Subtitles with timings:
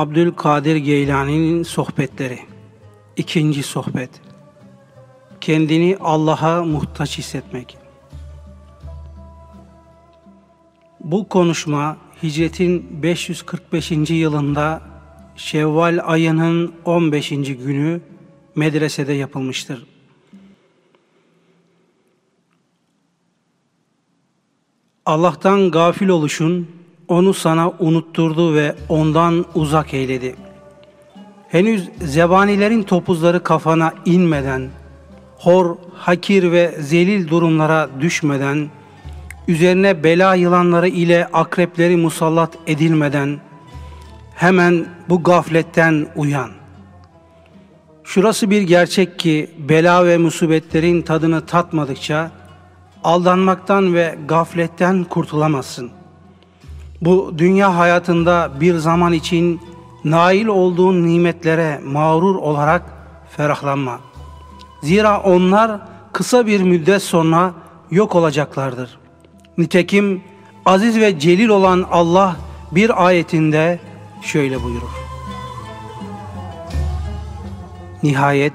[0.00, 2.38] Abdülkadir Geylani'nin sohbetleri.
[3.16, 4.10] İkinci sohbet.
[5.40, 7.78] Kendini Allah'a muhtaç hissetmek.
[11.00, 13.90] Bu konuşma hicretin 545.
[14.10, 14.82] yılında
[15.36, 17.28] Şevval ayının 15.
[17.28, 18.00] günü
[18.54, 19.86] medresede yapılmıştır.
[25.06, 26.79] Allah'tan gafil oluşun
[27.10, 30.34] onu sana unutturdu ve ondan uzak eyledi.
[31.48, 34.68] Henüz zebanilerin topuzları kafana inmeden,
[35.38, 38.68] hor, hakir ve zelil durumlara düşmeden,
[39.48, 43.40] üzerine bela yılanları ile akrepleri musallat edilmeden,
[44.34, 46.50] hemen bu gafletten uyan.
[48.04, 52.30] Şurası bir gerçek ki bela ve musibetlerin tadını tatmadıkça
[53.04, 55.99] aldanmaktan ve gafletten kurtulamazsın.
[57.00, 59.60] Bu dünya hayatında bir zaman için
[60.04, 62.82] nail olduğun nimetlere mağrur olarak
[63.36, 64.00] ferahlanma.
[64.82, 65.80] Zira onlar
[66.12, 67.54] kısa bir müddet sonra
[67.90, 68.98] yok olacaklardır.
[69.58, 70.22] Nitekim
[70.66, 72.36] aziz ve celil olan Allah
[72.72, 73.80] bir ayetinde
[74.22, 74.90] şöyle buyurur.
[78.02, 78.52] Nihayet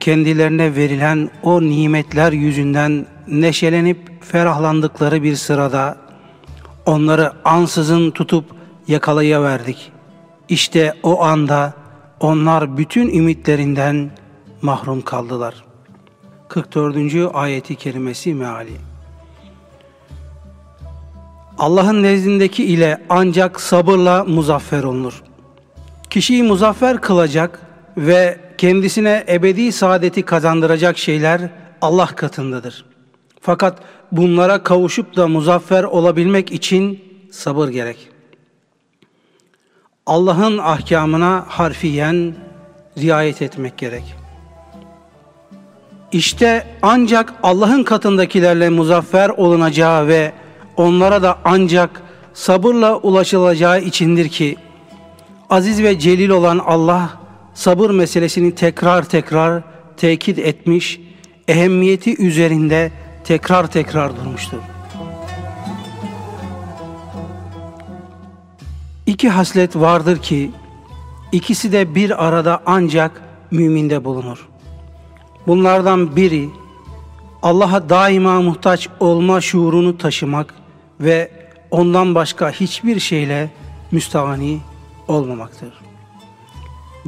[0.00, 6.07] kendilerine verilen o nimetler yüzünden neşelenip ferahlandıkları bir sırada
[6.88, 8.44] onları ansızın tutup
[8.88, 9.92] yakalayıverdik.
[10.48, 11.72] İşte o anda
[12.20, 14.10] onlar bütün ümitlerinden
[14.62, 15.54] mahrum kaldılar.
[16.48, 16.96] 44.
[17.34, 18.72] ayeti kerimesi meali.
[21.58, 25.22] Allah'ın nezdindeki ile ancak sabırla muzaffer olunur.
[26.10, 27.60] Kişiyi muzaffer kılacak
[27.96, 31.50] ve kendisine ebedi saadeti kazandıracak şeyler
[31.80, 32.84] Allah katındadır.
[33.40, 33.78] Fakat
[34.12, 37.00] bunlara kavuşup da muzaffer olabilmek için
[37.30, 38.08] sabır gerek.
[40.06, 42.34] Allah'ın ahkamına harfiyen
[42.98, 44.14] riayet etmek gerek.
[46.12, 50.32] İşte ancak Allah'ın katındakilerle muzaffer olunacağı ve
[50.76, 52.02] onlara da ancak
[52.34, 54.56] sabırla ulaşılacağı içindir ki
[55.50, 57.10] aziz ve celil olan Allah
[57.54, 59.62] sabır meselesini tekrar tekrar
[59.96, 61.00] tekit etmiş,
[61.48, 62.92] ehemmiyeti üzerinde
[63.28, 64.58] tekrar tekrar durmuştur.
[69.06, 70.50] İki haslet vardır ki
[71.32, 74.48] ikisi de bir arada ancak müminde bulunur.
[75.46, 76.48] Bunlardan biri
[77.42, 80.54] Allah'a daima muhtaç olma şuurunu taşımak
[81.00, 81.30] ve
[81.70, 83.50] ondan başka hiçbir şeyle
[83.90, 84.60] müstahani
[85.08, 85.72] olmamaktır.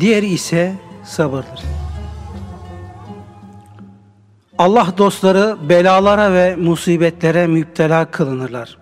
[0.00, 1.89] Diğeri ise sabırdır.
[4.60, 8.76] Allah dostları belalara ve musibetlere müptela kılınırlar.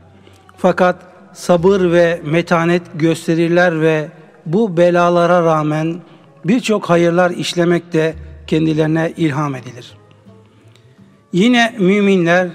[0.56, 0.96] Fakat
[1.32, 4.08] sabır ve metanet gösterirler ve
[4.46, 5.96] bu belalara rağmen
[6.44, 8.14] birçok hayırlar işlemek de
[8.46, 9.92] kendilerine ilham edilir.
[11.32, 12.48] Yine müminler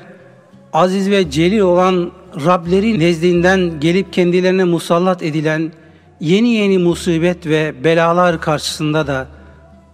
[0.73, 2.11] aziz ve celil olan
[2.45, 5.71] Rableri nezdinden gelip kendilerine musallat edilen
[6.19, 9.27] yeni yeni musibet ve belalar karşısında da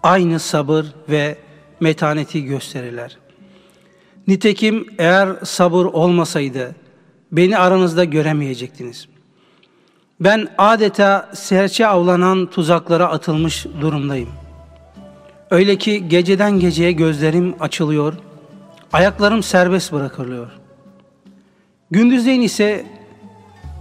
[0.03, 1.35] aynı sabır ve
[1.81, 3.17] metaneti gösterirler.
[4.27, 6.75] Nitekim eğer sabır olmasaydı
[7.31, 9.07] beni aranızda göremeyecektiniz.
[10.19, 14.29] Ben adeta serçe avlanan tuzaklara atılmış durumdayım.
[15.51, 18.13] Öyle ki geceden geceye gözlerim açılıyor,
[18.93, 20.47] ayaklarım serbest bırakılıyor.
[21.91, 22.85] Gündüzleyin ise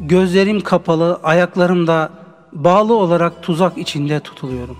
[0.00, 2.10] gözlerim kapalı, ayaklarım da
[2.52, 4.76] bağlı olarak tuzak içinde tutuluyorum.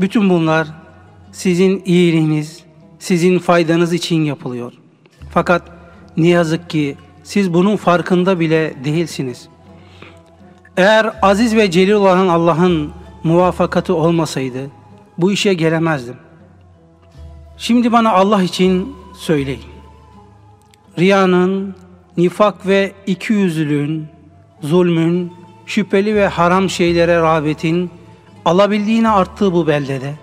[0.00, 0.68] Bütün bunlar
[1.32, 2.60] sizin iyiliğiniz,
[2.98, 4.72] sizin faydanız için yapılıyor.
[5.30, 5.62] Fakat
[6.16, 9.48] ne yazık ki siz bunun farkında bile değilsiniz.
[10.76, 12.92] Eğer aziz ve celil olan Allah'ın
[13.24, 14.70] muvafakatı olmasaydı
[15.18, 16.16] bu işe gelemezdim.
[17.56, 19.64] Şimdi bana Allah için söyleyin.
[20.98, 21.74] Riyanın,
[22.16, 24.06] nifak ve ikiyüzlülüğün,
[24.62, 25.32] zulmün,
[25.66, 27.90] şüpheli ve haram şeylere rağbetin
[28.44, 30.14] alabildiğine arttığı bu beldede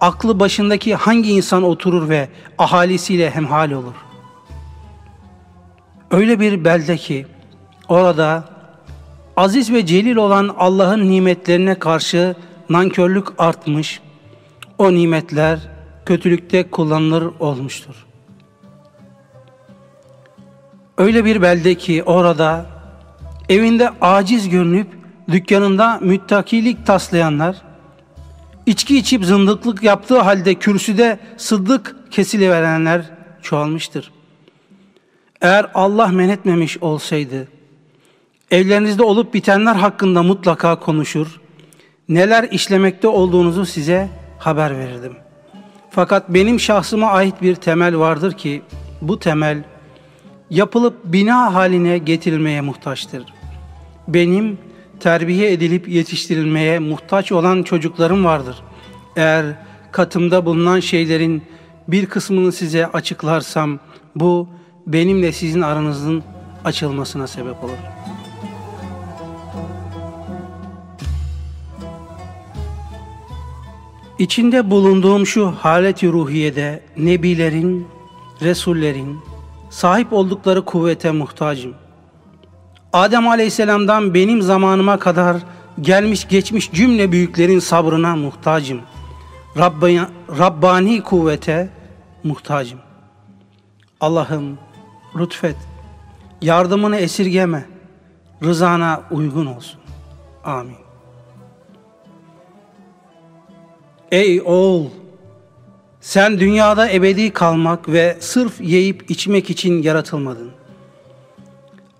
[0.00, 2.28] aklı başındaki hangi insan oturur ve
[2.58, 3.94] ahalisiyle hemhal olur?
[6.10, 7.26] Öyle bir belde ki
[7.88, 8.44] orada
[9.36, 12.34] aziz ve celil olan Allah'ın nimetlerine karşı
[12.68, 14.00] nankörlük artmış,
[14.78, 15.58] o nimetler
[16.06, 18.06] kötülükte kullanılır olmuştur.
[20.98, 22.66] Öyle bir belde ki orada
[23.48, 24.86] evinde aciz görünüp
[25.30, 27.56] dükkanında müttakilik taslayanlar,
[28.68, 33.10] içki içip zındıklık yaptığı halde kürsüde sıddık kesiliverenler
[33.42, 34.12] çoğalmıştır.
[35.40, 37.48] Eğer Allah men etmemiş olsaydı,
[38.50, 41.40] Evlerinizde olup bitenler hakkında mutlaka konuşur.
[42.08, 45.12] Neler işlemekte olduğunuzu size haber verirdim.
[45.90, 48.62] Fakat benim şahsıma ait bir temel vardır ki
[49.02, 49.64] bu temel
[50.50, 53.24] yapılıp bina haline getirilmeye muhtaçtır.
[54.08, 54.58] Benim
[55.00, 58.56] terbiye edilip yetiştirilmeye muhtaç olan çocuklarım vardır.
[59.16, 59.46] Eğer
[59.92, 61.42] katımda bulunan şeylerin
[61.88, 63.78] bir kısmını size açıklarsam
[64.16, 64.48] bu
[64.86, 66.22] benimle sizin aranızın
[66.64, 67.78] açılmasına sebep olur.
[74.18, 77.86] İçinde bulunduğum şu haleti ruhiyede nebilerin,
[78.42, 79.18] resullerin
[79.70, 81.74] sahip oldukları kuvvete muhtacım.
[82.92, 85.36] Adem Aleyhisselam'dan benim zamanıma kadar
[85.80, 88.80] gelmiş geçmiş cümle büyüklerin sabrına muhtacım.
[89.58, 90.00] Rabbani,
[90.38, 91.68] Rabbani kuvvete
[92.24, 92.78] muhtacım.
[94.00, 94.58] Allah'ım
[95.16, 95.56] lütfet,
[96.42, 97.64] yardımını esirgeme,
[98.42, 99.80] rızana uygun olsun.
[100.44, 100.76] Amin.
[104.10, 104.86] Ey oğul!
[106.00, 110.57] Sen dünyada ebedi kalmak ve sırf yiyip içmek için yaratılmadın.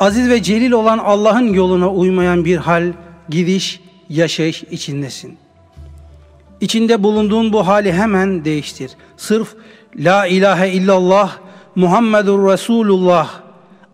[0.00, 2.92] Aziz ve celil olan Allah'ın yoluna uymayan bir hal,
[3.28, 5.38] gidiş, yaşayış içindesin.
[6.60, 8.90] İçinde bulunduğun bu hali hemen değiştir.
[9.16, 9.54] Sırf
[9.96, 11.38] La ilahe illallah
[11.74, 13.30] Muhammedur Resulullah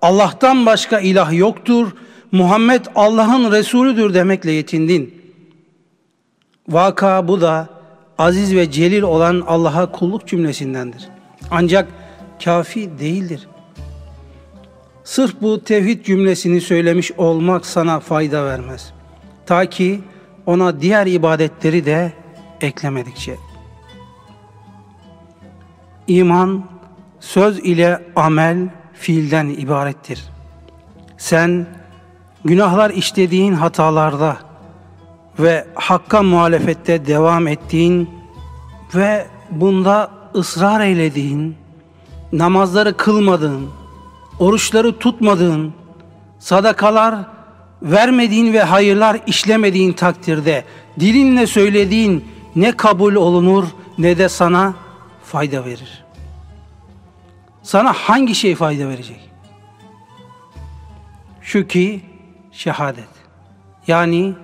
[0.02, 1.92] Allah'tan başka ilah yoktur.
[2.32, 5.22] Muhammed Allah'ın Resulüdür demekle yetindin.
[6.68, 7.68] Vaka bu da
[8.18, 11.08] aziz ve celil olan Allah'a kulluk cümlesindendir.
[11.50, 11.88] Ancak
[12.44, 13.48] kafi değildir.
[15.04, 18.92] Sırf bu tevhid cümlesini söylemiş olmak sana fayda vermez.
[19.46, 20.00] Ta ki
[20.46, 22.12] ona diğer ibadetleri de
[22.60, 23.36] eklemedikçe.
[26.06, 26.64] İman
[27.20, 30.24] söz ile amel fiilden ibarettir.
[31.18, 31.66] Sen
[32.44, 34.36] günahlar işlediğin hatalarda
[35.38, 38.10] ve hakka muhalefette devam ettiğin
[38.94, 41.56] ve bunda ısrar eylediğin,
[42.32, 43.68] namazları kılmadığın,
[44.38, 45.72] oruçları tutmadığın,
[46.38, 47.14] sadakalar
[47.82, 50.64] vermediğin ve hayırlar işlemediğin takdirde
[51.00, 52.24] dilinle söylediğin
[52.56, 53.64] ne kabul olunur
[53.98, 54.74] ne de sana
[55.24, 56.04] fayda verir.
[57.62, 59.30] Sana hangi şey fayda verecek?
[61.40, 62.00] Şu ki
[62.52, 63.08] şehadet.
[63.86, 64.34] Yani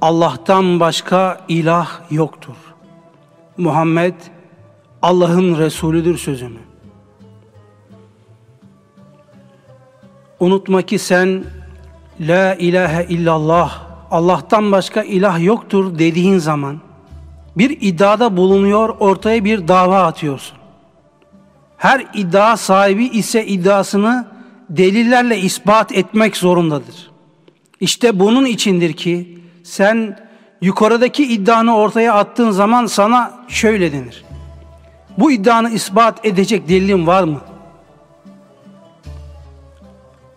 [0.00, 2.56] Allah'tan başka ilah yoktur.
[3.56, 4.14] Muhammed
[5.02, 6.71] Allah'ın Resulüdür sözünü.
[10.42, 11.44] Unutma ki sen
[12.20, 13.80] La ilahe illallah
[14.10, 16.80] Allah'tan başka ilah yoktur dediğin zaman
[17.56, 20.58] bir iddiada bulunuyor ortaya bir dava atıyorsun.
[21.76, 24.26] Her iddia sahibi ise iddiasını
[24.70, 27.10] delillerle ispat etmek zorundadır.
[27.80, 30.18] İşte bunun içindir ki sen
[30.60, 34.24] yukarıdaki iddianı ortaya attığın zaman sana şöyle denir.
[35.18, 37.40] Bu iddianı ispat edecek delilin var mı?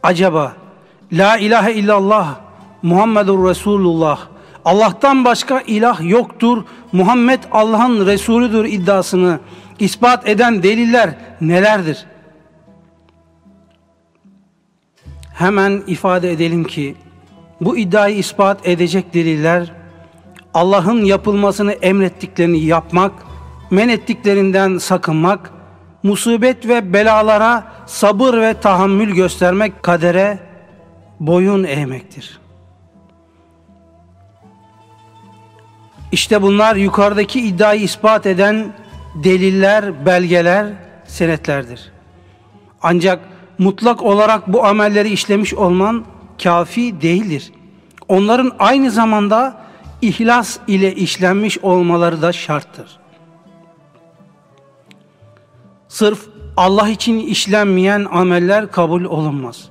[0.05, 0.53] Acaba
[1.11, 2.39] La ilahe illallah
[2.81, 4.19] Muhammedur Resulullah
[4.65, 6.63] Allah'tan başka ilah yoktur.
[6.91, 9.39] Muhammed Allah'ın Resulüdür iddiasını
[9.79, 12.05] ispat eden deliller nelerdir?
[15.33, 16.95] Hemen ifade edelim ki
[17.61, 19.71] bu iddiayı ispat edecek deliller
[20.53, 23.11] Allah'ın yapılmasını emrettiklerini yapmak,
[23.71, 25.51] men ettiklerinden sakınmak,
[26.05, 30.39] musibet ve belalara sabır ve tahammül göstermek, kadere
[31.19, 32.39] boyun eğmektir.
[36.11, 38.73] İşte bunlar yukarıdaki iddiayı ispat eden
[39.15, 40.73] deliller, belgeler,
[41.05, 41.91] senetlerdir.
[42.81, 43.19] Ancak
[43.57, 46.05] mutlak olarak bu amelleri işlemiş olman
[46.43, 47.51] kafi değildir.
[48.07, 49.57] Onların aynı zamanda
[50.01, 53.04] ihlas ile işlenmiş olmaları da şarttır.
[55.95, 56.19] Sırf
[56.57, 59.69] Allah için işlenmeyen ameller kabul olunmaz.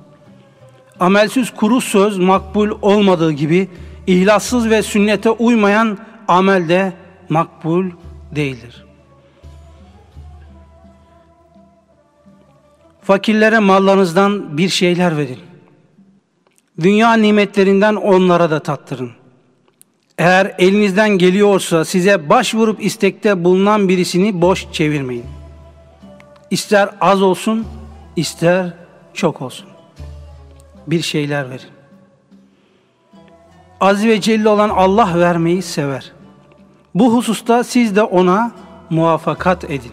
[0.99, 3.69] Amelsiz kuru söz makbul olmadığı gibi
[4.07, 6.93] ihlassız ve sünnete uymayan amel de
[7.29, 7.85] makbul
[8.35, 8.85] değildir.
[13.01, 15.39] Fakirlere mallarınızdan bir şeyler verin.
[16.81, 19.11] Dünya nimetlerinden onlara da tattırın.
[20.17, 25.44] Eğer elinizden geliyorsa size başvurup istekte bulunan birisini boş çevirmeyin.
[26.55, 27.65] İster az olsun,
[28.15, 28.73] ister
[29.13, 29.67] çok olsun.
[30.87, 31.69] Bir şeyler verin.
[33.79, 36.11] Aziz ve celil olan Allah vermeyi sever.
[36.93, 38.51] Bu hususta siz de ona
[38.89, 39.91] muvaffakat edin.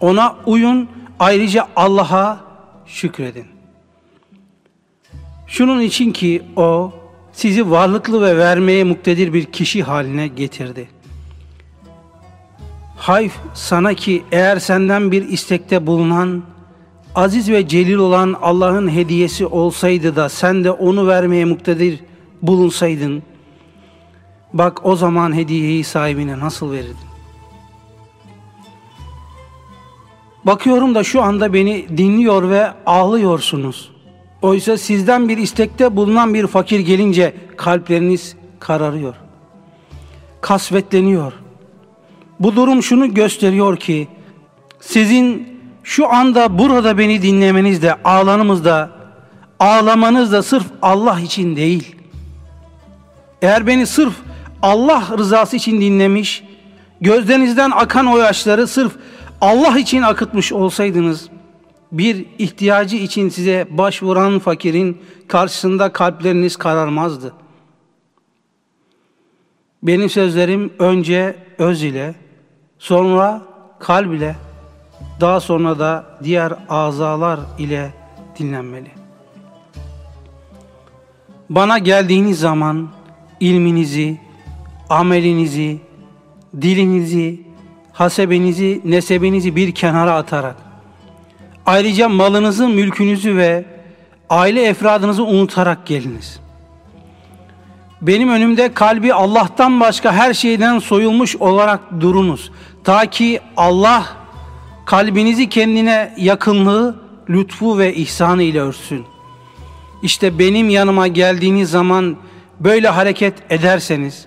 [0.00, 2.40] Ona uyun, ayrıca Allah'a
[2.86, 3.46] şükredin.
[5.46, 6.92] Şunun için ki o
[7.32, 10.88] sizi varlıklı ve vermeye muktedir bir kişi haline getirdi.
[13.02, 16.42] Hayf sana ki eğer senden bir istekte bulunan
[17.14, 22.00] aziz ve celil olan Allah'ın hediyesi olsaydı da sen de onu vermeye muktedir
[22.42, 23.22] bulunsaydın
[24.52, 26.96] bak o zaman hediyeyi sahibine nasıl verirdin?
[30.44, 33.90] Bakıyorum da şu anda beni dinliyor ve ağlıyorsunuz.
[34.42, 39.14] Oysa sizden bir istekte bulunan bir fakir gelince kalpleriniz kararıyor.
[40.40, 41.41] Kasvetleniyor.
[42.42, 44.08] Bu durum şunu gösteriyor ki
[44.80, 48.90] sizin şu anda burada beni dinlemeniz de ağlanımız da
[49.60, 51.96] ağlamanız da sırf Allah için değil.
[53.42, 54.12] Eğer beni sırf
[54.62, 56.44] Allah rızası için dinlemiş,
[57.00, 58.92] gözlerinizden akan o yaşları sırf
[59.40, 61.28] Allah için akıtmış olsaydınız,
[61.92, 67.32] bir ihtiyacı için size başvuran fakirin karşısında kalpleriniz kararmazdı.
[69.82, 72.14] Benim sözlerim önce öz ile,
[72.82, 73.42] sonra
[73.78, 74.36] kalb ile,
[75.20, 77.90] daha sonra da diğer azalar ile
[78.38, 78.90] dinlenmeli.
[81.50, 82.88] Bana geldiğiniz zaman
[83.40, 84.20] ilminizi,
[84.90, 85.80] amelinizi,
[86.60, 87.42] dilinizi,
[87.92, 90.56] hasebenizi, nesebinizi bir kenara atarak,
[91.66, 93.64] ayrıca malınızı, mülkünüzü ve
[94.30, 96.42] aile efradınızı unutarak geliniz.
[98.02, 102.50] Benim önümde kalbi Allah'tan başka her şeyden soyulmuş olarak durunuz.
[102.84, 104.06] Ta ki Allah
[104.84, 106.96] kalbinizi kendine yakınlığı,
[107.30, 109.04] lütfu ve ihsanı ile örsün.
[110.02, 112.16] İşte benim yanıma geldiğiniz zaman
[112.60, 114.26] böyle hareket ederseniz,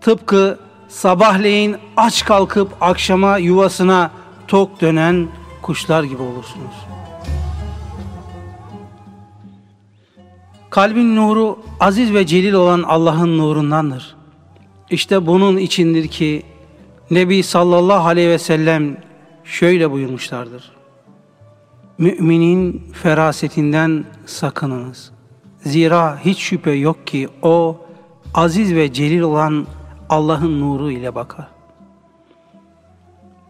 [0.00, 0.58] tıpkı
[0.88, 4.10] sabahleyin aç kalkıp akşama yuvasına
[4.48, 5.28] tok dönen
[5.62, 6.74] kuşlar gibi olursunuz.
[10.70, 14.16] Kalbin nuru aziz ve celil olan Allah'ın nurundandır.
[14.90, 16.42] İşte bunun içindir ki
[17.10, 18.96] Nebi sallallahu aleyhi ve sellem
[19.44, 20.72] şöyle buyurmuşlardır.
[21.98, 25.12] Müminin ferasetinden sakınınız.
[25.60, 27.80] Zira hiç şüphe yok ki o
[28.34, 29.66] aziz ve celil olan
[30.08, 31.46] Allah'ın nuru ile bakar.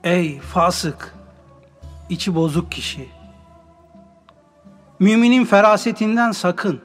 [0.05, 1.15] Ey fasık,
[2.11, 3.09] içi bozuk kişi.
[4.99, 6.81] Müminin ferasetinden sakın.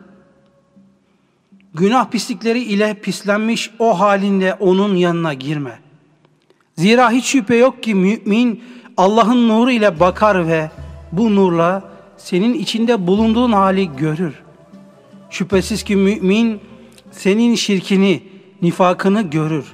[1.73, 5.88] Günah pislikleri ile pislenmiş o halinde onun yanına girme.
[6.79, 8.63] Zira hiç şüphe yok ki mümin
[8.97, 10.71] Allah'ın nuru ile bakar ve
[11.11, 11.83] bu nurla
[12.17, 14.33] senin içinde bulunduğun hali görür.
[15.29, 16.59] Şüphesiz ki mümin
[17.11, 18.23] senin şirkini,
[18.61, 19.65] nifakını görür.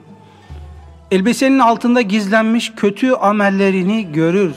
[1.12, 4.53] Elbisenin altında gizlenmiş kötü amellerini görür.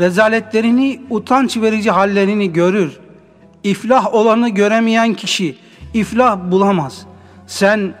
[0.00, 3.00] Rezaletlerini, utanç verici hallerini görür.
[3.64, 5.56] İflah olanı göremeyen kişi
[5.94, 7.06] iflah bulamaz.
[7.46, 7.94] Sen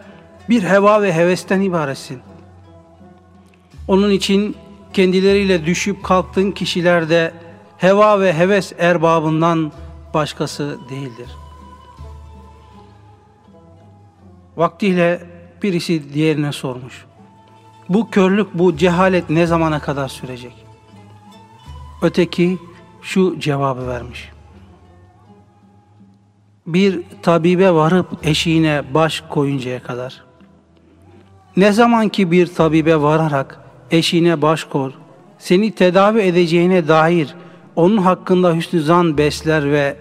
[0.48, 2.20] bir heva ve hevesten ibaretsin.
[3.90, 4.56] Onun için
[4.92, 7.32] kendileriyle düşüp kalktığın kişiler de
[7.78, 9.72] heva ve heves erbabından
[10.14, 11.30] başkası değildir.
[14.56, 15.26] Vaktiyle
[15.62, 17.04] birisi diğerine sormuş.
[17.88, 20.54] Bu körlük, bu cehalet ne zamana kadar sürecek?
[22.02, 22.58] Öteki
[23.02, 24.28] şu cevabı vermiş.
[26.66, 30.24] Bir tabibe varıp eşiğine baş koyuncaya kadar.
[31.56, 33.59] Ne zaman ki bir tabibe vararak
[33.90, 34.92] eşiğine baş kor,
[35.38, 37.34] seni tedavi edeceğine dair
[37.76, 39.96] onun hakkında hüsnü zan besler ve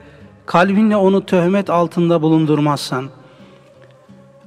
[0.46, 3.10] kalbinle onu töhmet altında bulundurmazsan,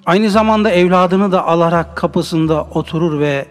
[0.06, 3.46] Aynı zamanda evladını da alarak kapısında oturur ve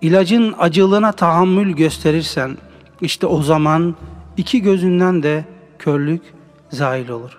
[0.00, 2.58] ilacın acılığına tahammül gösterirsen
[3.00, 3.96] işte o zaman
[4.36, 5.44] iki gözünden de
[5.78, 6.22] körlük
[6.70, 7.38] zahil olur.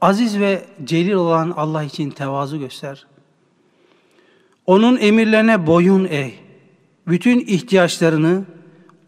[0.00, 3.06] Aziz ve celil olan Allah için tevazu göster.
[4.66, 6.30] Onun emirlerine boyun eğ.
[7.06, 8.44] Bütün ihtiyaçlarını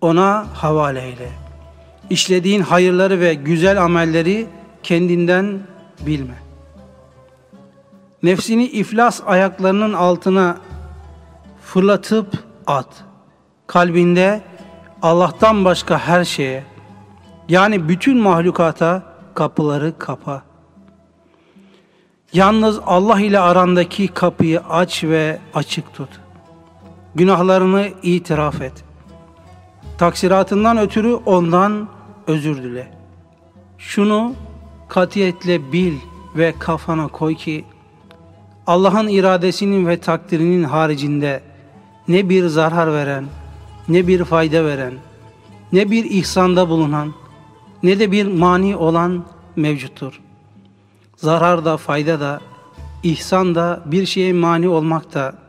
[0.00, 1.28] ona havale eyle.
[2.10, 4.46] İşlediğin hayırları ve güzel amelleri
[4.82, 5.58] kendinden
[6.06, 6.34] bilme.
[8.22, 10.56] Nefsini iflas ayaklarının altına
[11.62, 13.04] fırlatıp at.
[13.66, 14.40] Kalbinde
[15.02, 16.64] Allah'tan başka her şeye
[17.48, 19.02] yani bütün mahlukata
[19.34, 20.42] kapıları kapa.
[22.32, 26.08] Yalnız Allah ile arandaki kapıyı aç ve açık tut.
[27.16, 28.84] Günahlarını itiraf et.
[29.98, 31.88] Taksiratından ötürü ondan
[32.26, 32.88] özür dile.
[33.78, 34.34] Şunu
[34.88, 35.94] katiyetle bil
[36.36, 37.64] ve kafana koy ki
[38.66, 41.42] Allah'ın iradesinin ve takdirinin haricinde
[42.08, 43.24] ne bir zarar veren,
[43.88, 44.94] ne bir fayda veren,
[45.72, 47.14] ne bir ihsanda bulunan,
[47.82, 49.24] ne de bir mani olan
[49.56, 50.20] mevcuttur.
[51.16, 52.40] Zarar da fayda da,
[53.02, 55.45] ihsan da bir şeye mani olmak da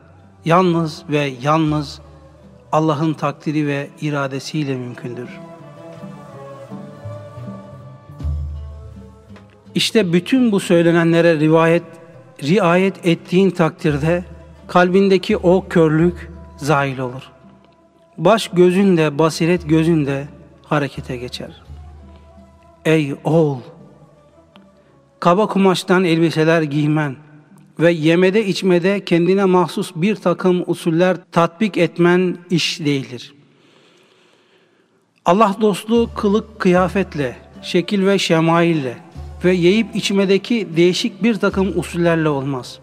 [0.48, 2.00] yalnız ve yalnız
[2.72, 5.28] Allah'ın takdiri ve iradesiyle mümkündür.
[9.74, 11.82] İşte bütün bu söylenenlere rivayet,
[12.42, 14.24] riayet ettiğin takdirde
[14.66, 17.22] kalbindeki o körlük zahil olur.
[18.18, 20.28] Baş gözünde, basiret gözünde
[20.64, 21.62] harekete geçer.
[22.84, 23.58] Ey oğul!
[25.20, 27.16] Kaba kumaştan elbiseler giymen
[27.78, 33.34] ve yemede içmede kendine mahsus bir takım usuller tatbik etmen iş değildir.
[35.24, 38.96] Allah dostluğu kılık kıyafetle, şekil ve şemaille
[39.44, 42.78] ve yiyip içmedeki değişik bir takım usullerle olmaz.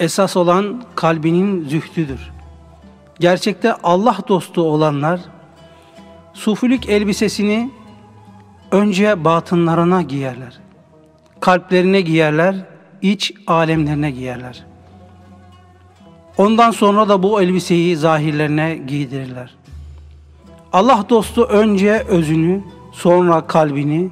[0.00, 2.30] Esas olan kalbinin zühdüdür.
[3.20, 5.20] Gerçekte Allah dostu olanlar,
[6.32, 7.70] sufilik elbisesini
[8.70, 10.60] önce batınlarına giyerler.
[11.40, 12.73] Kalplerine giyerler,
[13.04, 14.64] iç alemlerine giyerler.
[16.38, 19.54] Ondan sonra da bu elbiseyi zahirlerine giydirirler.
[20.72, 24.10] Allah dostu önce özünü, sonra kalbini,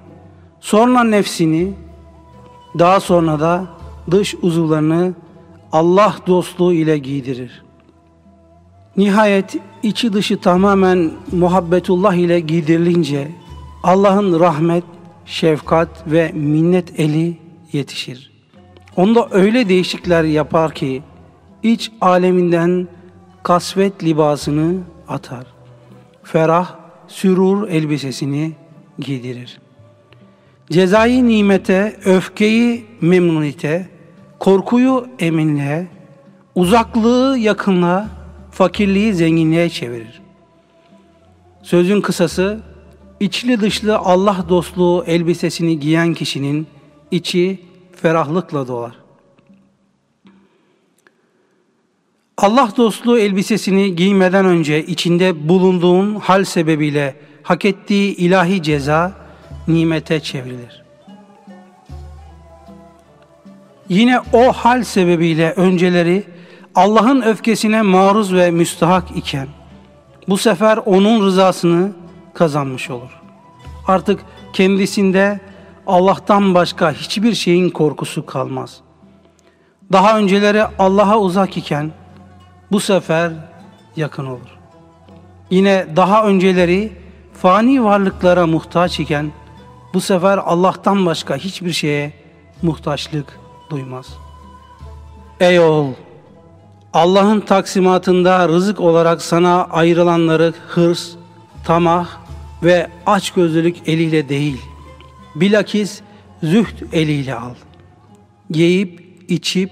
[0.61, 1.73] sonra nefsini,
[2.79, 3.67] daha sonra da
[4.11, 5.15] dış uzuvlarını
[5.73, 7.63] Allah dostluğu ile giydirir.
[8.97, 13.33] Nihayet içi dışı tamamen muhabbetullah ile giydirilince
[13.83, 14.85] Allah'ın rahmet,
[15.27, 17.39] şefkat ve minnet eli
[17.73, 18.32] yetişir.
[18.97, 21.03] Onda öyle değişikler yapar ki
[21.63, 22.89] iç aleminden
[23.43, 24.75] kasvet libasını
[25.09, 25.47] atar.
[26.23, 26.77] Ferah,
[27.09, 28.53] sürur elbisesini
[28.99, 29.61] giydirir.
[30.71, 33.89] Cezayı nimete, öfkeyi memnunite,
[34.39, 35.87] korkuyu eminliğe,
[36.55, 38.09] uzaklığı yakınlığa,
[38.51, 40.23] fakirliği zenginliğe çevirir.
[41.63, 42.61] Sözün kısası,
[43.21, 46.67] içli dışlı Allah dostluğu elbisesini giyen kişinin
[47.11, 47.61] içi
[48.03, 48.93] ferahlıkla dolar.
[52.39, 59.13] Allah dostluğu elbisesini giymeden önce içinde bulunduğun hal sebebiyle hak ettiği ilahi ceza
[59.69, 60.83] nimete çevrilir.
[63.89, 66.25] Yine o hal sebebiyle önceleri
[66.75, 69.49] Allah'ın öfkesine maruz ve müstahak iken
[70.29, 71.93] bu sefer onun rızasını
[72.35, 73.21] kazanmış olur.
[73.87, 74.21] Artık
[74.53, 75.41] kendisinde
[75.87, 78.81] Allah'tan başka hiçbir şeyin korkusu kalmaz.
[79.93, 81.93] Daha önceleri Allah'a uzak iken
[82.73, 83.33] bu sefer
[83.97, 84.59] yakın olur.
[85.51, 86.93] Yine daha önceleri
[87.35, 89.33] fani varlıklara muhtaç iken
[89.95, 92.13] bu sefer Allah'tan başka hiçbir şeye
[92.63, 93.41] muhtaçlık
[93.71, 94.07] duymaz.
[95.41, 95.93] Ey oğul!
[96.93, 101.11] Allah'ın taksimatında rızık olarak sana ayrılanları hırs,
[101.65, 102.09] tamah
[102.63, 104.63] ve açgözlülük eliyle değil,
[105.35, 106.01] bilakis
[106.43, 107.55] zühd eliyle al.
[108.51, 109.71] Yiyip, içip,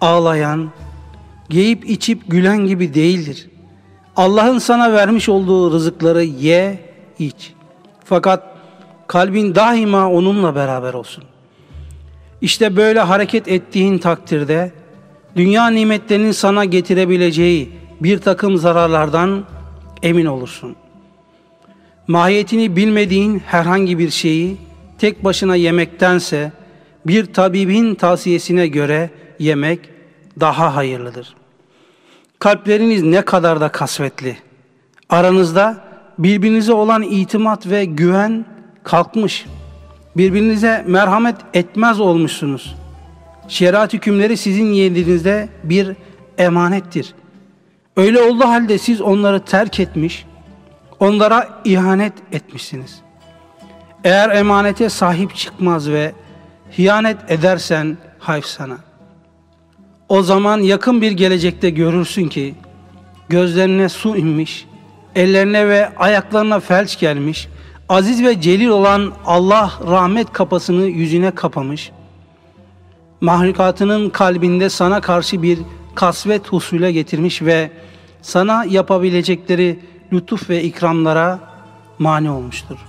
[0.00, 0.70] ağlayan,
[1.48, 3.48] giyip içip gülen gibi değildir.
[4.16, 6.80] Allah'ın sana vermiş olduğu rızıkları ye,
[7.18, 7.52] iç.
[8.04, 8.56] Fakat
[9.06, 11.24] kalbin daima onunla beraber olsun.
[12.40, 14.72] İşte böyle hareket ettiğin takdirde
[15.36, 19.44] dünya nimetlerinin sana getirebileceği bir takım zararlardan
[20.02, 20.76] emin olursun.
[22.06, 24.56] Mahiyetini bilmediğin herhangi bir şeyi
[24.98, 26.52] tek başına yemektense
[27.06, 29.80] bir tabibin tavsiyesine göre yemek
[30.40, 31.34] daha hayırlıdır.
[32.38, 34.36] Kalpleriniz ne kadar da kasvetli.
[35.08, 35.84] Aranızda
[36.18, 38.44] birbirinize olan itimat ve güven
[38.82, 39.46] kalkmış.
[40.16, 42.76] Birbirinize merhamet etmez olmuşsunuz.
[43.48, 45.96] Şeriat hükümleri sizin yedinizde bir
[46.38, 47.14] emanettir.
[47.96, 50.26] Öyle olduğu halde siz onları terk etmiş,
[51.00, 53.07] onlara ihanet etmişsiniz.
[54.04, 56.12] Eğer emanete sahip çıkmaz ve
[56.78, 58.76] hiyanet edersen hayf sana.
[60.08, 62.54] O zaman yakın bir gelecekte görürsün ki
[63.28, 64.66] gözlerine su inmiş,
[65.14, 67.48] ellerine ve ayaklarına felç gelmiş,
[67.88, 71.90] aziz ve celil olan Allah rahmet kapısını yüzüne kapamış,
[73.20, 75.58] mahlukatının kalbinde sana karşı bir
[75.94, 77.70] kasvet husule getirmiş ve
[78.22, 79.78] sana yapabilecekleri
[80.12, 81.38] lütuf ve ikramlara
[81.98, 82.87] mani olmuştur.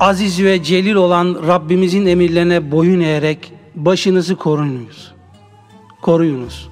[0.00, 5.12] Aziz ve celil olan Rabbimizin emirlerine boyun eğerek başınızı koruyunuz.
[6.02, 6.68] Koruyunuz.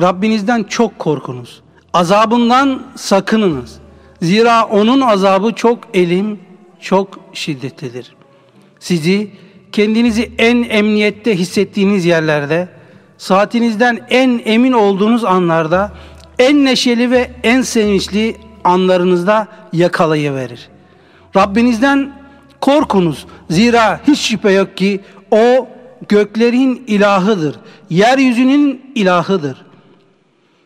[0.00, 1.62] Rabbinizden çok korkunuz.
[1.92, 3.78] Azabından sakınınız.
[4.22, 6.40] Zira onun azabı çok elim,
[6.80, 8.14] çok şiddetlidir.
[8.80, 9.30] Sizi
[9.72, 12.68] kendinizi en emniyette hissettiğiniz yerlerde,
[13.18, 15.92] saatinizden en emin olduğunuz anlarda,
[16.38, 20.68] en neşeli ve en sevinçli anlarınızda yakalayıverir.
[21.36, 22.21] Rabbinizden
[22.62, 23.26] korkunuz.
[23.50, 25.68] Zira hiç şüphe yok ki o
[26.08, 27.56] göklerin ilahıdır.
[27.90, 29.66] Yeryüzünün ilahıdır.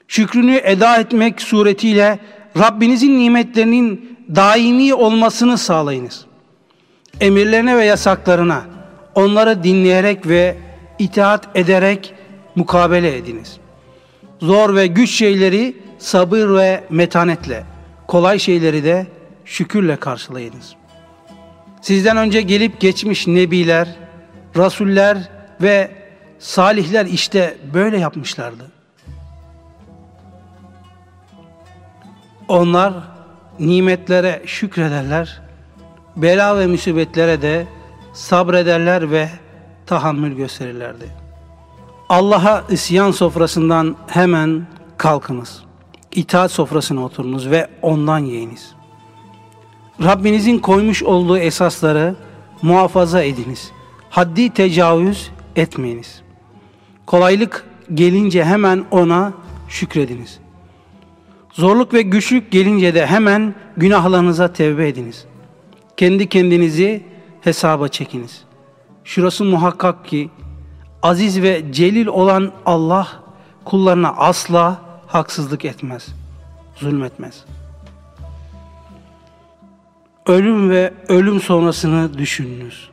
[0.08, 2.18] Şükrünü eda etmek suretiyle
[2.58, 6.24] Rabbinizin nimetlerinin daimi olmasını sağlayınız.
[7.20, 8.62] Emirlerine ve yasaklarına
[9.14, 10.56] onları dinleyerek ve
[10.98, 12.14] itaat ederek
[12.54, 13.56] mukabele ediniz.
[14.40, 17.64] Zor ve güç şeyleri sabır ve metanetle,
[18.06, 19.06] kolay şeyleri de
[19.44, 20.76] şükürle karşılayınız.
[21.86, 23.96] Sizden önce gelip geçmiş nebiler,
[24.56, 25.28] rasuller
[25.62, 25.90] ve
[26.38, 28.70] salihler işte böyle yapmışlardı.
[32.48, 32.92] Onlar
[33.58, 35.40] nimetlere şükrederler,
[36.16, 37.66] bela ve musibetlere de
[38.12, 39.28] sabrederler ve
[39.86, 41.06] tahammül gösterirlerdi.
[42.08, 45.62] Allah'a isyan sofrasından hemen kalkınız.
[46.12, 48.75] İtaat sofrasına oturunuz ve ondan yiyiniz.
[50.02, 52.14] Rabbinizin koymuş olduğu esasları
[52.62, 53.70] muhafaza ediniz.
[54.10, 56.22] Haddi tecavüz etmeyiniz.
[57.06, 59.32] Kolaylık gelince hemen ona
[59.68, 60.38] şükrediniz.
[61.52, 65.24] Zorluk ve güçlük gelince de hemen günahlarınıza tevbe ediniz.
[65.96, 67.02] Kendi kendinizi
[67.40, 68.44] hesaba çekiniz.
[69.04, 70.30] Şurası muhakkak ki
[71.02, 73.08] aziz ve celil olan Allah
[73.64, 76.06] kullarına asla haksızlık etmez,
[76.76, 77.44] zulmetmez.
[80.26, 82.88] Ölüm ve ölüm sonrasını düşününüz.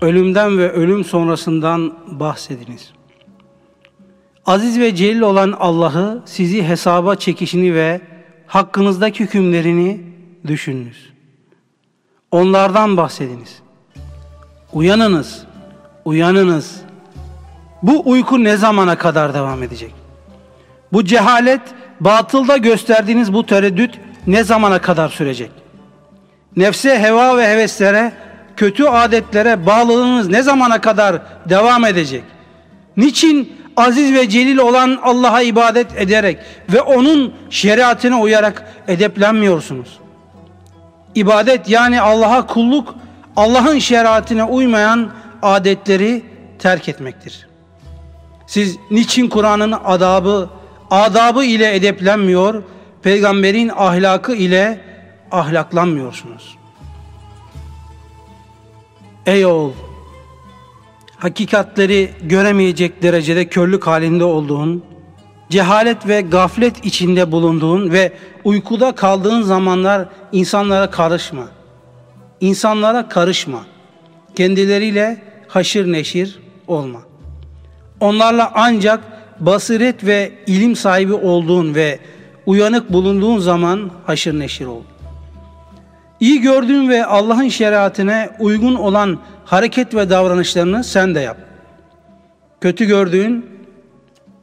[0.00, 2.90] Ölümden ve ölüm sonrasından bahsediniz.
[4.46, 8.00] Aziz ve celil olan Allah'ı sizi hesaba çekişini ve
[8.46, 10.00] hakkınızdaki hükümlerini
[10.46, 11.12] düşününüz.
[12.30, 13.62] Onlardan bahsediniz.
[14.72, 15.46] Uyanınız,
[16.04, 16.80] uyanınız.
[17.82, 19.94] Bu uyku ne zamana kadar devam edecek?
[20.92, 21.62] Bu cehalet,
[22.00, 25.50] batılda gösterdiğiniz bu tereddüt ne zamana kadar sürecek?
[26.56, 28.12] Nefse, heva ve heveslere,
[28.56, 32.24] kötü adetlere bağlılığınız ne zamana kadar devam edecek?
[32.96, 36.38] Niçin aziz ve celil olan Allah'a ibadet ederek
[36.72, 39.98] ve onun şeriatına uyarak edeplenmiyorsunuz?
[41.14, 42.94] İbadet yani Allah'a kulluk,
[43.36, 45.10] Allah'ın şeriatine uymayan
[45.42, 46.22] adetleri
[46.58, 47.48] terk etmektir.
[48.46, 50.48] Siz niçin Kur'an'ın adabı,
[50.90, 52.62] adabı ile edeplenmiyor,
[53.02, 54.87] peygamberin ahlakı ile
[55.32, 56.58] ahlaklanmıyorsunuz?
[59.26, 59.72] Ey oğul!
[61.16, 64.84] Hakikatleri göremeyecek derecede körlük halinde olduğun,
[65.50, 68.12] cehalet ve gaflet içinde bulunduğun ve
[68.44, 71.48] uykuda kaldığın zamanlar insanlara karışma.
[72.40, 73.64] İnsanlara karışma.
[74.36, 77.00] Kendileriyle haşır neşir olma.
[78.00, 79.00] Onlarla ancak
[79.40, 81.98] basiret ve ilim sahibi olduğun ve
[82.46, 84.82] uyanık bulunduğun zaman haşır neşir ol.
[86.20, 91.36] İyi gördüğün ve Allah'ın şeriatine uygun olan hareket ve davranışlarını sen de yap.
[92.60, 93.46] Kötü gördüğün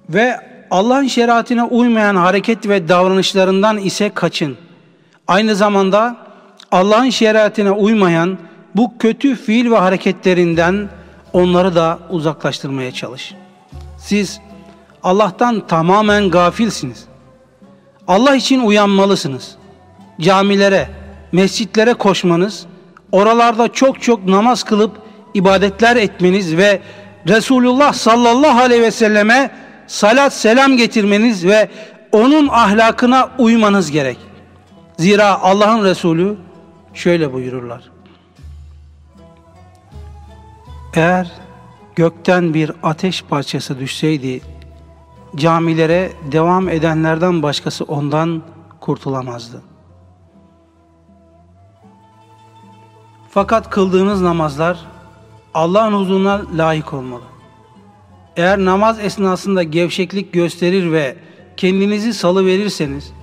[0.09, 0.39] ve
[0.71, 4.57] Allah'ın şeriatine uymayan hareket ve davranışlarından ise kaçın.
[5.27, 6.17] Aynı zamanda
[6.71, 8.37] Allah'ın şeriatine uymayan
[8.75, 10.89] bu kötü fiil ve hareketlerinden
[11.33, 13.35] onları da uzaklaştırmaya çalış.
[13.97, 14.39] Siz
[15.03, 17.05] Allah'tan tamamen gafilsiniz.
[18.07, 19.55] Allah için uyanmalısınız.
[20.21, 20.89] Camilere,
[21.35, 22.65] mescitlere koşmanız,
[23.11, 24.91] oralarda çok çok namaz kılıp
[25.33, 26.81] ibadetler etmeniz ve
[27.27, 29.51] Resulullah sallallahu aleyhi ve selleme
[29.87, 31.69] salat selam getirmeniz ve
[32.11, 34.17] onun ahlakına uymanız gerek.
[34.97, 36.37] Zira Allah'ın Resulü
[36.93, 37.91] şöyle buyururlar.
[40.93, 41.31] Eğer
[41.95, 44.41] gökten bir ateş parçası düşseydi
[45.35, 48.43] camilere devam edenlerden başkası ondan
[48.79, 49.74] kurtulamazdı.
[53.35, 54.79] Fakat kıldığınız namazlar
[55.53, 57.23] Allah'ın huzuruna layık olmalı.
[58.35, 61.15] Eğer namaz esnasında gevşeklik gösterir ve
[61.57, 63.13] kendinizi salı verirseniz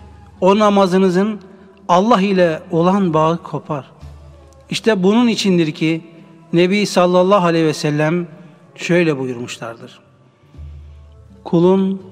[0.40, 1.40] o namazınızın
[1.88, 3.90] Allah ile olan bağı kopar.
[4.70, 6.04] İşte bunun içindir ki
[6.52, 8.28] Nebi sallallahu aleyhi ve sellem
[8.74, 10.00] şöyle buyurmuşlardır.
[11.44, 12.02] Kulun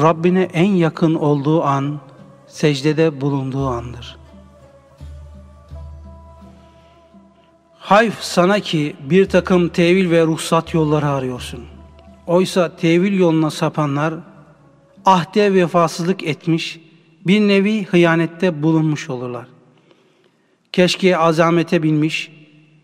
[0.00, 2.00] Rabbine en yakın olduğu an
[2.46, 4.17] secdede bulunduğu andır.
[7.88, 11.64] Hayf sana ki bir takım tevil ve ruhsat yolları arıyorsun.
[12.26, 14.14] Oysa tevil yoluna sapanlar
[15.04, 16.80] ahde vefasızlık etmiş,
[17.26, 19.46] bir nevi hıyanette bulunmuş olurlar.
[20.72, 22.32] Keşke azamete binmiş,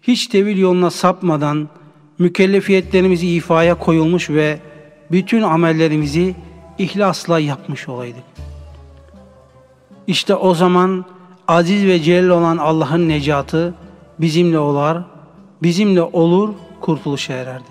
[0.02, 1.68] hiç tevil yoluna sapmadan
[2.18, 4.58] mükellefiyetlerimizi ifaya koyulmuş ve
[5.12, 6.34] bütün amellerimizi
[6.78, 8.24] ihlasla yapmış olaydık.
[10.06, 11.04] İşte o zaman
[11.48, 13.74] aziz ve celil olan Allah'ın necatı
[14.18, 15.04] bizimle olar,
[15.62, 17.64] bizimle olur, kurtuluşa ererdi.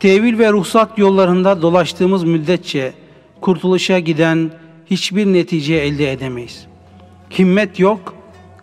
[0.00, 2.92] Tevil ve ruhsat yollarında dolaştığımız müddetçe
[3.40, 4.50] kurtuluşa giden
[4.86, 6.66] hiçbir netice elde edemeyiz.
[7.38, 8.14] Himmet yok,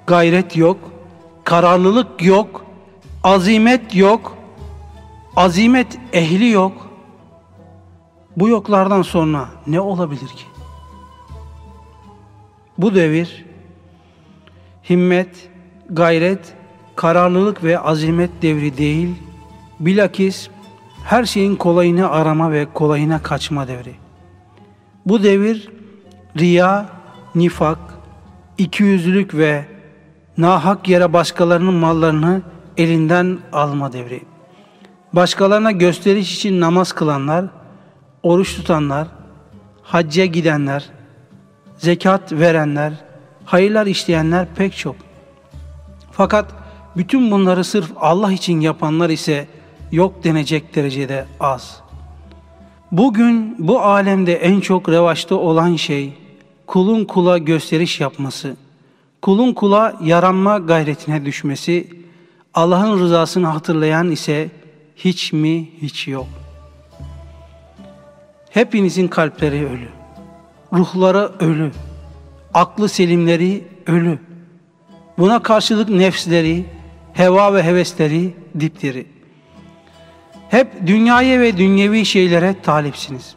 [0.07, 0.77] gayret yok,
[1.43, 2.65] kararlılık yok,
[3.23, 4.37] azimet yok,
[5.35, 6.91] azimet ehli yok.
[8.37, 10.45] Bu yoklardan sonra ne olabilir ki?
[12.77, 13.45] Bu devir
[14.89, 15.49] himmet,
[15.91, 16.53] gayret,
[16.95, 19.15] kararlılık ve azimet devri değil,
[19.79, 20.49] bilakis
[21.03, 23.93] her şeyin kolayını arama ve kolayına kaçma devri.
[25.05, 25.69] Bu devir
[26.37, 26.85] riya,
[27.35, 27.79] nifak,
[28.57, 29.65] ikiyüzlülük ve
[30.37, 32.41] nahak yere başkalarının mallarını
[32.77, 34.21] elinden alma devri.
[35.13, 37.45] Başkalarına gösteriş için namaz kılanlar,
[38.23, 39.07] oruç tutanlar,
[39.83, 40.89] hacca gidenler,
[41.77, 42.93] zekat verenler,
[43.45, 44.95] hayırlar işleyenler pek çok.
[46.11, 46.51] Fakat
[46.97, 49.47] bütün bunları sırf Allah için yapanlar ise
[49.91, 51.81] yok denecek derecede az.
[52.91, 56.13] Bugün bu alemde en çok revaçta olan şey
[56.67, 58.55] kulun kula gösteriş yapması,
[59.21, 61.87] kulun kula yaranma gayretine düşmesi,
[62.53, 64.49] Allah'ın rızasını hatırlayan ise
[64.95, 66.27] hiç mi hiç yok.
[68.49, 69.89] Hepinizin kalpleri ölü,
[70.73, 71.71] ruhları ölü,
[72.53, 74.19] aklı selimleri ölü.
[75.21, 76.65] Buna karşılık nefsleri,
[77.13, 79.05] heva ve hevesleri dipdiri.
[80.49, 83.35] Hep dünyaya ve dünyevi şeylere talipsiniz.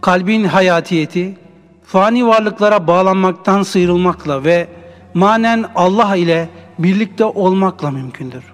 [0.00, 1.38] Kalbin hayatiyeti,
[1.84, 4.68] fani varlıklara bağlanmaktan sıyrılmakla ve
[5.14, 8.44] manen Allah ile birlikte olmakla mümkündür.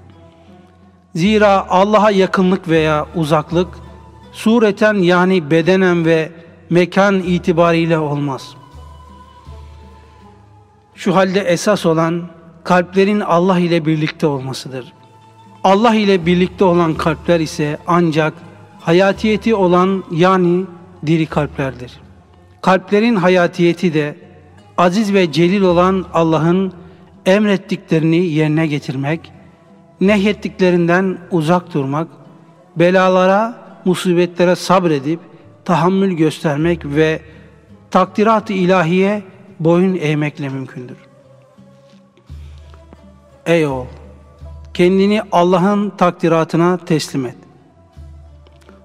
[1.14, 3.68] Zira Allah'a yakınlık veya uzaklık
[4.32, 6.32] sureten yani bedenen ve
[6.70, 8.54] mekan itibariyle olmaz.
[10.98, 12.22] Şu halde esas olan
[12.64, 14.92] kalplerin Allah ile birlikte olmasıdır.
[15.64, 18.32] Allah ile birlikte olan kalpler ise ancak
[18.80, 20.64] hayatiyeti olan yani
[21.06, 22.00] diri kalplerdir.
[22.62, 24.16] Kalplerin hayatiyeti de
[24.78, 26.72] aziz ve celil olan Allah'ın
[27.26, 29.32] emrettiklerini yerine getirmek,
[30.00, 32.08] nehyettiklerinden uzak durmak,
[32.76, 35.20] belalara, musibetlere sabredip
[35.64, 37.20] tahammül göstermek ve
[37.90, 39.22] takdirat-ı ilahiye
[39.60, 40.96] boyun eğmekle mümkündür.
[43.46, 43.86] Ey oğul!
[44.74, 47.36] Kendini Allah'ın takdiratına teslim et.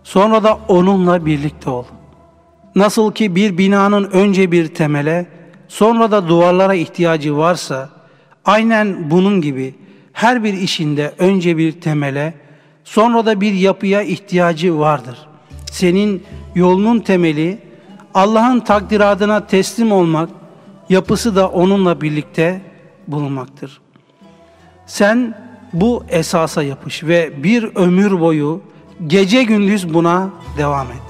[0.03, 1.85] Sonra da onunla birlikte ol.
[2.75, 5.25] Nasıl ki bir binanın önce bir temele,
[5.67, 7.89] sonra da duvarlara ihtiyacı varsa,
[8.45, 9.75] aynen bunun gibi
[10.13, 12.33] her bir işinde önce bir temele,
[12.83, 15.27] sonra da bir yapıya ihtiyacı vardır.
[15.71, 16.23] Senin
[16.55, 17.57] yolunun temeli
[18.13, 20.29] Allah'ın takdiratına teslim olmak,
[20.89, 22.61] yapısı da onunla birlikte
[23.07, 23.81] bulunmaktır.
[24.85, 25.37] Sen
[25.73, 28.61] bu esasa yapış ve bir ömür boyu
[29.07, 31.03] gece gündüz buna devam et.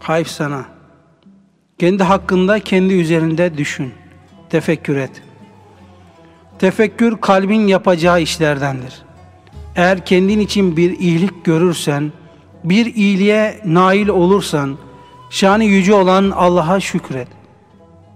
[0.00, 0.64] Hayf sana.
[1.78, 3.94] Kendi hakkında, kendi üzerinde düşün.
[4.50, 5.22] Tefekkür et.
[6.58, 9.02] Tefekkür kalbin yapacağı işlerdendir.
[9.76, 12.12] Eğer kendin için bir iyilik görürsen,
[12.64, 14.76] bir iyiliğe nail olursan,
[15.30, 17.28] şanı yüce olan Allah'a şükret.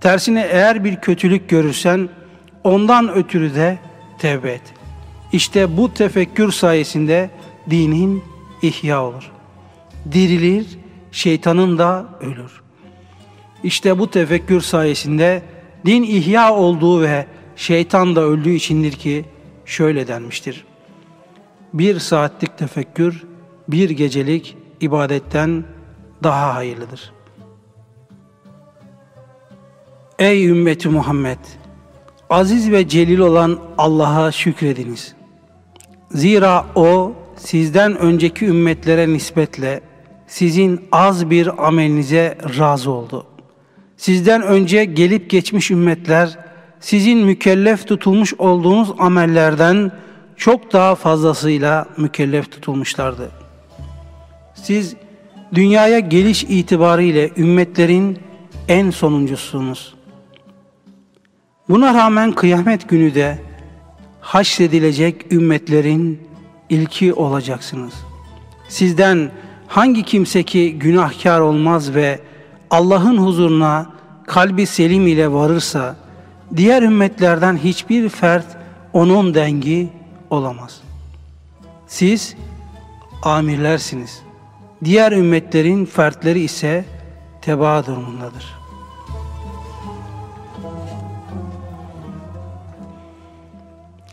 [0.01, 2.09] Tersine eğer bir kötülük görürsen
[2.65, 3.79] ondan ötürü de
[4.19, 4.63] tevbe et.
[5.33, 7.31] İşte bu tefekkür sayesinde
[7.71, 8.23] dinin
[8.63, 9.31] ihya olur.
[10.13, 10.67] Dirilir,
[11.13, 12.63] şeytanın da ölür.
[13.63, 15.43] İşte bu tefekkür sayesinde
[15.87, 19.25] din ihya olduğu ve şeytan da öldüğü içindir ki
[19.65, 20.65] şöyle denmiştir.
[21.75, 23.25] Bir saatlik tefekkür,
[23.69, 25.65] bir gecelik ibadetten
[26.23, 27.21] daha hayırlıdır.''
[30.21, 31.39] Ey ümmeti Muhammed!
[32.31, 35.15] Aziz ve celil olan Allah'a şükrediniz.
[36.11, 39.81] Zira O sizden önceki ümmetlere nispetle
[40.27, 43.27] sizin az bir amelinize razı oldu.
[43.97, 46.39] Sizden önce gelip geçmiş ümmetler
[46.81, 49.93] sizin mükellef tutulmuş olduğunuz amellerden
[50.37, 53.31] çok daha fazlasıyla mükellef tutulmuşlardı.
[54.55, 54.97] Siz
[55.55, 58.19] dünyaya geliş itibariyle ümmetlerin
[58.69, 60.01] en sonuncusunuz.''
[61.71, 63.39] Buna rağmen kıyamet günü de
[64.21, 66.29] haşredilecek ümmetlerin
[66.69, 67.95] ilki olacaksınız.
[68.69, 69.31] Sizden
[69.67, 72.21] hangi kimse ki günahkar olmaz ve
[72.71, 73.87] Allah'ın huzuruna
[74.27, 75.97] kalbi selim ile varırsa,
[76.57, 78.47] diğer ümmetlerden hiçbir fert
[78.93, 79.89] onun dengi
[80.31, 80.81] olamaz.
[81.87, 82.35] Siz
[83.23, 84.23] amirlersiniz.
[84.85, 86.85] Diğer ümmetlerin fertleri ise
[87.43, 88.61] tebaa durumundadır.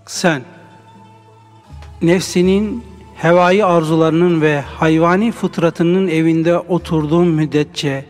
[0.06, 0.42] Sen
[2.02, 2.84] nefsinin
[3.16, 8.06] hevai arzularının ve hayvani fıtratının evinde oturduğun müddetçe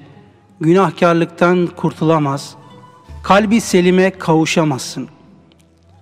[0.61, 2.55] günahkarlıktan kurtulamaz,
[3.23, 5.07] kalbi selime kavuşamazsın.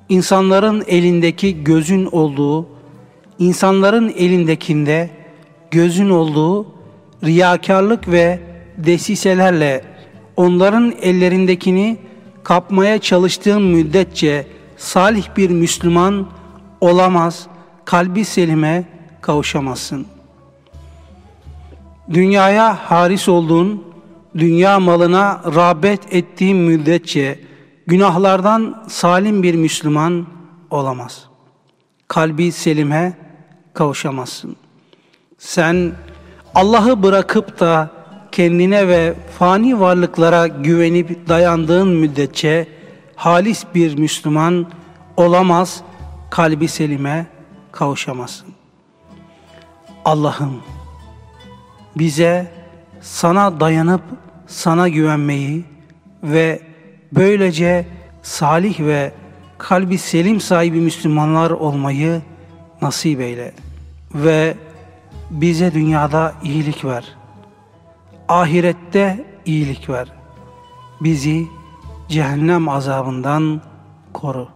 [0.09, 2.67] İnsanların elindeki gözün olduğu,
[3.39, 5.09] insanların elindekinde
[5.71, 6.65] gözün olduğu
[7.23, 8.39] riyakarlık ve
[8.77, 9.83] desiselerle
[10.37, 11.97] onların ellerindekini
[12.43, 14.47] kapmaya çalıştığın müddetçe
[14.77, 16.27] salih bir Müslüman
[16.81, 17.47] olamaz,
[17.85, 18.83] kalbi selime
[19.21, 20.07] kavuşamazsın.
[22.13, 23.83] Dünyaya haris olduğun,
[24.37, 27.39] dünya malına rağbet ettiğin müddetçe
[27.87, 30.27] günahlardan salim bir Müslüman
[30.69, 31.25] olamaz.
[32.07, 33.17] Kalbi selime
[33.73, 34.55] kavuşamazsın.
[35.37, 35.91] Sen
[36.55, 37.89] Allah'ı bırakıp da
[38.31, 42.67] kendine ve fani varlıklara güvenip dayandığın müddetçe
[43.15, 44.67] halis bir Müslüman
[45.17, 45.81] olamaz,
[46.29, 47.27] kalbi selime
[47.71, 48.47] kavuşamazsın.
[50.05, 50.61] Allah'ım
[51.95, 52.51] bize
[53.01, 54.01] sana dayanıp
[54.47, 55.65] sana güvenmeyi
[56.23, 56.61] ve
[57.11, 57.85] böylece
[58.23, 59.11] salih ve
[59.57, 62.21] kalbi selim sahibi Müslümanlar olmayı
[62.81, 63.51] nasip eyle
[64.15, 64.55] ve
[65.41, 67.15] bize dünyada iyilik ver.
[68.27, 70.11] Ahirette iyilik ver.
[71.01, 71.47] Bizi
[72.09, 73.61] cehennem azabından
[74.13, 74.54] koru.